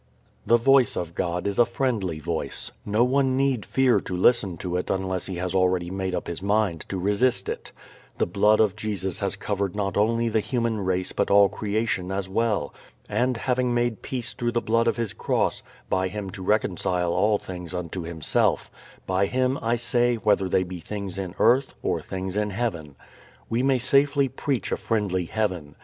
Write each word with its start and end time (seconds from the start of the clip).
The 0.47 0.57
Voice 0.57 0.95
of 0.97 1.13
God 1.13 1.45
is 1.45 1.59
a 1.59 1.63
friendly 1.63 2.17
Voice. 2.19 2.71
No 2.87 3.03
one 3.03 3.37
need 3.37 3.67
fear 3.67 3.99
to 3.99 4.17
listen 4.17 4.57
to 4.57 4.75
it 4.77 4.89
unless 4.89 5.27
he 5.27 5.35
has 5.35 5.53
already 5.53 5.91
made 5.91 6.15
up 6.15 6.25
his 6.25 6.41
mind 6.41 6.87
to 6.89 6.97
resist 6.97 7.47
it. 7.47 7.71
The 8.17 8.25
blood 8.25 8.59
of 8.59 8.75
Jesus 8.75 9.19
has 9.19 9.35
covered 9.35 9.75
not 9.75 9.95
only 9.97 10.27
the 10.27 10.39
human 10.39 10.79
race 10.81 11.11
but 11.11 11.29
all 11.29 11.49
creation 11.49 12.11
as 12.11 12.27
well. 12.27 12.73
"And 13.09 13.37
having 13.37 13.75
made 13.75 14.01
peace 14.01 14.33
through 14.33 14.53
the 14.53 14.59
blood 14.61 14.87
of 14.87 14.97
his 14.97 15.13
cross, 15.13 15.61
by 15.87 16.07
him 16.07 16.31
to 16.31 16.41
reconcile 16.41 17.13
all 17.13 17.37
things 17.37 17.75
unto 17.75 18.01
himself; 18.01 18.71
by 19.05 19.27
him, 19.27 19.59
I 19.61 19.75
say, 19.75 20.15
whether 20.15 20.49
they 20.49 20.63
be 20.63 20.79
things 20.79 21.19
in 21.19 21.35
earth, 21.37 21.75
or 21.83 22.01
things 22.01 22.35
in 22.35 22.49
heaven." 22.49 22.95
We 23.51 23.61
may 23.61 23.77
safely 23.77 24.29
preach 24.29 24.71
a 24.71 24.77
friendly 24.77 25.25
Heaven. 25.25 25.75